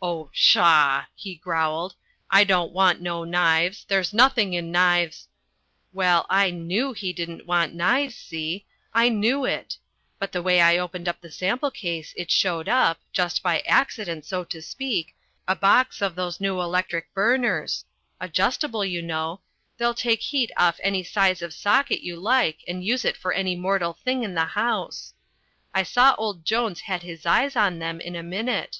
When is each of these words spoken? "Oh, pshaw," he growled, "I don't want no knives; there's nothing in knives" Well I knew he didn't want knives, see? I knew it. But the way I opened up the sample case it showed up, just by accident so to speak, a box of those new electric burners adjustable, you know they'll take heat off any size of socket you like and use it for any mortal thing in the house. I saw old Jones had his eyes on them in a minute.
"Oh, 0.00 0.30
pshaw," 0.32 1.06
he 1.12 1.34
growled, 1.34 1.96
"I 2.30 2.44
don't 2.44 2.70
want 2.70 3.00
no 3.00 3.24
knives; 3.24 3.84
there's 3.88 4.14
nothing 4.14 4.52
in 4.52 4.70
knives" 4.70 5.26
Well 6.02 6.24
I 6.30 6.52
knew 6.52 6.92
he 6.92 7.12
didn't 7.12 7.46
want 7.48 7.74
knives, 7.74 8.14
see? 8.14 8.64
I 8.94 9.08
knew 9.08 9.44
it. 9.44 9.78
But 10.20 10.30
the 10.30 10.40
way 10.40 10.60
I 10.60 10.78
opened 10.78 11.08
up 11.08 11.20
the 11.20 11.32
sample 11.32 11.72
case 11.72 12.14
it 12.16 12.30
showed 12.30 12.68
up, 12.68 13.00
just 13.12 13.42
by 13.42 13.58
accident 13.62 14.24
so 14.24 14.44
to 14.44 14.62
speak, 14.62 15.16
a 15.48 15.56
box 15.56 16.00
of 16.00 16.14
those 16.14 16.38
new 16.38 16.60
electric 16.60 17.12
burners 17.12 17.84
adjustable, 18.20 18.84
you 18.84 19.02
know 19.02 19.40
they'll 19.78 19.94
take 19.94 20.20
heat 20.22 20.52
off 20.56 20.78
any 20.84 21.02
size 21.02 21.42
of 21.42 21.52
socket 21.52 22.02
you 22.02 22.14
like 22.14 22.58
and 22.68 22.84
use 22.84 23.04
it 23.04 23.16
for 23.16 23.32
any 23.32 23.56
mortal 23.56 23.94
thing 24.04 24.22
in 24.22 24.36
the 24.36 24.44
house. 24.44 25.12
I 25.74 25.82
saw 25.82 26.14
old 26.18 26.44
Jones 26.44 26.82
had 26.82 27.02
his 27.02 27.26
eyes 27.26 27.56
on 27.56 27.80
them 27.80 28.00
in 28.00 28.14
a 28.14 28.22
minute. 28.22 28.78